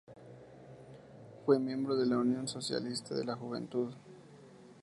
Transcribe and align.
Fue 1.45 1.59
miembro 1.59 1.95
de 1.95 2.07
la 2.07 2.17
Unión 2.17 2.47
Socialista 2.47 3.13
de 3.13 3.23
la 3.23 3.35
Juventud. 3.35 3.93